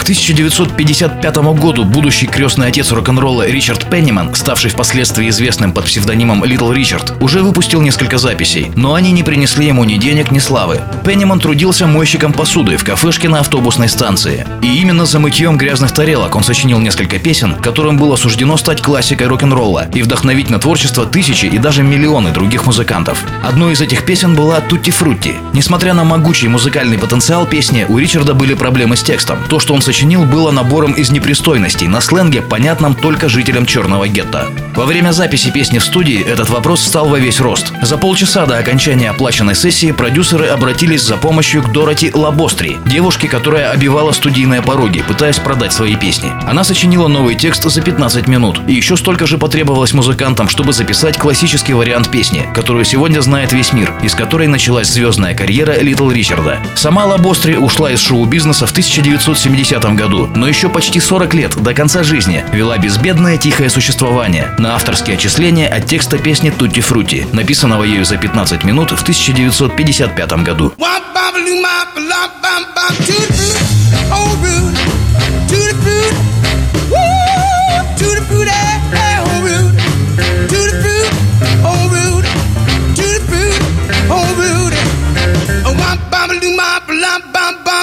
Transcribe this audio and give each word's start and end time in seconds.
К 0.00 0.02
1955 0.02 1.36
году 1.60 1.84
будущий 1.84 2.26
крестный 2.26 2.68
отец 2.68 2.90
рок-н-ролла 2.90 3.46
Ричард 3.46 3.88
Пенниман, 3.90 4.34
ставший 4.34 4.70
впоследствии 4.70 5.28
известным 5.28 5.72
под 5.72 5.84
псевдонимом 5.84 6.42
Литл 6.42 6.72
Ричард, 6.72 7.12
уже 7.20 7.42
выпустил 7.42 7.82
несколько 7.82 8.16
записей, 8.16 8.72
но 8.76 8.94
они 8.94 9.12
не 9.12 9.22
принесли 9.22 9.66
ему 9.66 9.84
ни 9.84 9.96
денег, 9.98 10.30
ни 10.30 10.38
славы. 10.38 10.80
Пенниман 11.04 11.38
трудился 11.38 11.86
мойщиком 11.86 12.32
посуды 12.32 12.78
в 12.78 12.82
кафешке 12.84 13.28
на 13.28 13.40
автобусной 13.40 13.90
станции. 13.90 14.46
И 14.62 14.80
именно 14.80 15.04
за 15.04 15.18
мытьем 15.20 15.58
грязных 15.58 15.92
тарелок 15.92 16.34
он 16.34 16.44
сочинил 16.44 16.78
несколько 16.78 17.18
песен, 17.18 17.54
которым 17.56 17.98
было 17.98 18.16
суждено 18.16 18.56
стать 18.56 18.80
классикой 18.80 19.26
рок-н-ролла 19.26 19.88
и 19.92 20.00
вдохновить 20.00 20.48
на 20.48 20.58
творчество 20.58 21.04
тысячи 21.04 21.44
и 21.44 21.58
даже 21.58 21.82
миллионы 21.82 22.30
других 22.30 22.64
музыкантов. 22.64 23.22
Одной 23.44 23.74
из 23.74 23.82
этих 23.82 24.06
песен 24.06 24.34
была 24.34 24.62
«Тутти 24.62 24.92
Фрутти». 24.92 25.34
Несмотря 25.52 25.92
на 25.92 26.04
могучий 26.04 26.48
музыкальный 26.48 26.96
потенциал 26.96 27.44
песни, 27.44 27.84
у 27.86 27.98
Ричарда 27.98 28.32
были 28.32 28.54
проблемы 28.54 28.96
с 28.96 29.02
текстом. 29.02 29.38
То, 29.50 29.60
что 29.60 29.74
он 29.74 29.82
сочинил, 29.90 30.24
было 30.24 30.52
набором 30.52 30.92
из 30.92 31.10
непристойностей 31.10 31.88
на 31.88 32.00
сленге, 32.00 32.42
понятном 32.42 32.94
только 32.94 33.28
жителям 33.28 33.66
черного 33.66 34.06
гетто. 34.06 34.46
Во 34.76 34.84
время 34.84 35.10
записи 35.10 35.50
песни 35.50 35.78
в 35.78 35.84
студии 35.84 36.22
этот 36.22 36.48
вопрос 36.48 36.80
стал 36.80 37.08
во 37.08 37.18
весь 37.18 37.40
рост. 37.40 37.72
За 37.82 37.98
полчаса 37.98 38.46
до 38.46 38.56
окончания 38.58 39.10
оплаченной 39.10 39.56
сессии 39.56 39.90
продюсеры 39.90 40.46
обратились 40.46 41.02
за 41.02 41.16
помощью 41.16 41.64
к 41.64 41.72
Дороти 41.72 42.12
Лабостри, 42.14 42.78
девушке, 42.86 43.26
которая 43.26 43.72
обивала 43.72 44.12
студийные 44.12 44.62
пороги, 44.62 45.02
пытаясь 45.02 45.40
продать 45.40 45.72
свои 45.72 45.96
песни. 45.96 46.30
Она 46.46 46.62
сочинила 46.62 47.08
новый 47.08 47.34
текст 47.34 47.64
за 47.64 47.82
15 47.82 48.28
минут, 48.28 48.60
и 48.68 48.74
еще 48.74 48.96
столько 48.96 49.26
же 49.26 49.38
потребовалось 49.38 49.92
музыкантам, 49.92 50.48
чтобы 50.48 50.72
записать 50.72 51.18
классический 51.18 51.74
вариант 51.74 52.12
песни, 52.12 52.48
которую 52.54 52.84
сегодня 52.84 53.20
знает 53.22 53.52
весь 53.52 53.72
мир, 53.72 53.92
из 54.04 54.14
которой 54.14 54.46
началась 54.46 54.86
звездная 54.86 55.34
карьера 55.34 55.80
Литл 55.80 56.10
Ричарда. 56.10 56.58
Сама 56.76 57.06
Лабостри 57.06 57.56
ушла 57.56 57.90
из 57.90 57.98
шоу-бизнеса 57.98 58.66
в 58.66 58.70
1970 58.70 59.79
1970 59.80 59.96
году, 59.96 60.26
но 60.38 60.46
еще 60.46 60.68
почти 60.68 61.00
40 61.00 61.34
лет 61.34 61.56
до 61.56 61.72
конца 61.74 62.02
жизни 62.02 62.44
вела 62.52 62.76
безбедное 62.78 63.38
тихое 63.38 63.70
существование 63.70 64.54
на 64.58 64.74
авторские 64.74 65.16
отчисления 65.16 65.68
от 65.68 65.86
текста 65.86 66.18
песни 66.18 66.50
«Тутти 66.50 66.80
Фрути», 66.80 67.26
написанного 67.32 67.84
ею 67.84 68.04
за 68.04 68.18
15 68.18 68.64
минут 68.64 68.90
в 68.90 69.02
1955 69.02 70.32
году. 70.44 70.72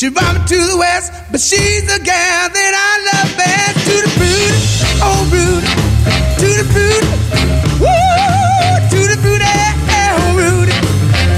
she 0.02 0.09
brought 0.09 0.33
me 0.33 0.41
to 0.47 0.57
the 0.57 0.77
west, 0.81 1.13
but 1.30 1.39
she's 1.39 1.85
the 1.85 2.02
gal 2.02 2.49
that 2.49 2.73
I 2.73 2.91
love 3.05 3.38
best. 3.38 3.85
To 3.85 3.95
the 4.02 4.09
fruit, 4.17 4.53
oh 4.97 5.30
rude, 5.30 5.61
to 6.41 6.47
the 6.57 6.66
fruit, 6.73 7.05
woo, 7.77 8.81
to 8.89 8.99
the 9.13 9.17
fruit, 9.22 9.41
oh 9.45 10.33
rude, 10.41 10.73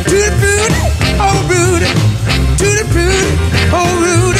to 0.07 0.15
the 0.15 0.31
fruit, 0.39 0.71
oh 1.19 1.43
rude, 1.51 1.83
to 2.55 2.67
the 2.79 2.87
fruit, 2.87 3.35
oh 3.75 3.83
rude. 3.99 4.39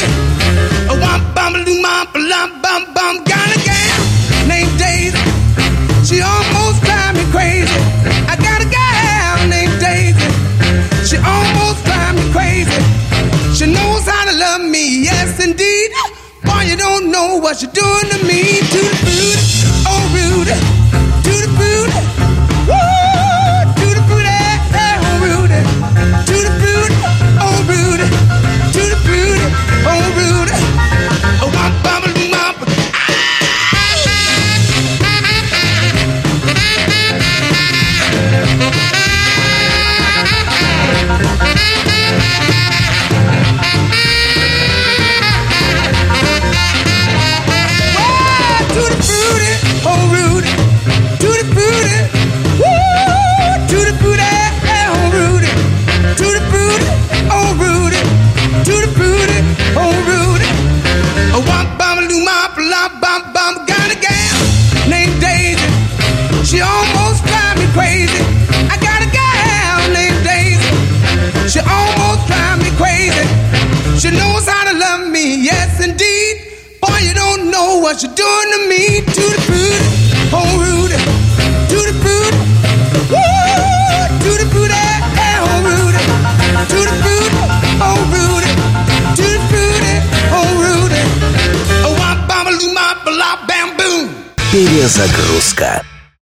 Oh, 0.88 0.96
womp 1.04 1.34
bum 1.36 1.52
bum 1.52 1.84
bum 2.16 2.48
bum 2.64 2.82
bum, 2.96 3.14
got 3.28 3.48
a 3.52 3.60
gal 3.60 4.00
named 4.48 4.72
Daisy. 4.80 5.20
She 6.08 6.24
almost 6.24 6.83
you 16.74 16.80
don't 16.80 17.08
know 17.08 17.36
what 17.36 17.62
you're 17.62 17.70
doing 17.70 18.08
to 18.10 18.18
me. 18.26 18.42
To 18.58 18.80
the 18.82 18.96
food, 19.06 19.63
Tutti 48.74 48.96
frutti, 49.02 49.50
oh 49.84 50.02
Rudy. 50.12 50.50
Tutti 51.18 51.44
frutti. 51.54 51.96
Tutti 53.68 53.92
frutti, 54.00 54.22
oh 54.90 55.10
Rudy. 55.10 55.50
Tutti 56.16 56.40
frutti, 56.50 56.88
oh 57.28 57.54
Rudy. 57.54 58.00
Tutti 58.64 58.88
frutti, 58.96 59.38
oh 59.74 59.94
Rudy. 60.04 60.48
Got 63.66 63.90
a 63.90 63.96
gal 64.00 64.88
named 64.88 65.20
Daisy. 65.20 65.68
She 66.44 66.60
almost 66.60 67.24
drives 67.24 67.60
me 67.60 67.66
crazy. 67.72 68.22
I 68.70 68.76
got 68.80 69.02
a 69.02 69.08
gal 69.10 69.88
named 69.92 70.22
Daisy. 70.24 70.68
She 71.48 71.60
almost 71.60 72.26
drives 72.26 72.62
me 72.62 72.70
crazy. 72.76 73.24
She 73.98 74.10
knows 74.10 74.46
how 74.46 74.64
to 74.70 74.76
love 74.78 75.08
me, 75.10 75.44
yes 75.44 75.80
indeed 75.84 76.43
Boy, 77.53 77.53
you 77.53 77.53
don't 77.53 77.53
know 77.53 77.77
what 77.79 78.01
you're 78.01 78.13
doing 78.13 78.49
to 78.53 78.59
me. 78.69 79.01
To 79.01 79.23
the 79.33 79.41
food, 79.47 79.81
oh 80.33 80.57
Rudy. 80.57 80.97
To 81.69 81.77
the 81.87 81.93
food, 82.03 82.33
woo. 83.09 83.21
To 84.23 84.31
the 84.41 84.47
food, 84.51 84.71
eh, 84.71 85.01
eh, 85.15 85.37
oh 85.45 85.61
Rudy. 85.61 86.01
To 86.71 86.79
the 86.89 86.95
food, 87.03 87.31
oh 87.81 87.99
Rudy. 88.13 88.51
To 89.15 89.25
the 89.35 89.41
food, 89.51 89.83
oh 90.37 90.49
Rudy. 90.63 91.03
Oh, 91.85 91.93
wop, 91.99 92.27
bam, 92.27 92.47
loo, 92.47 92.73
mop, 92.73 93.05
lop, 93.05 93.47
bam, 93.47 93.77
boom. 93.77 94.09
Перезагрузка. 94.51 95.83